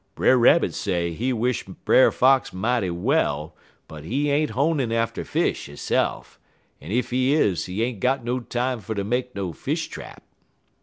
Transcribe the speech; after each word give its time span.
Brer 0.15 0.35
Rabbit 0.35 0.73
say 0.73 1.11
he 1.13 1.31
wish 1.31 1.63
Brer 1.63 2.09
Fox 2.11 2.51
mighty 2.51 2.89
well, 2.89 3.55
but 3.87 4.03
he 4.03 4.31
ain't 4.31 4.49
honin' 4.53 4.91
atter 4.91 5.23
fish 5.23 5.67
hisse'f, 5.67 6.39
en 6.81 6.91
ef 6.91 7.11
he 7.11 7.35
is 7.35 7.67
he 7.67 7.83
ain't 7.83 7.99
got 7.99 8.23
no 8.23 8.39
time 8.39 8.81
fer 8.81 8.95
ter 8.95 9.03
make 9.03 9.35
no 9.35 9.53
fish 9.53 9.89
trap. 9.89 10.23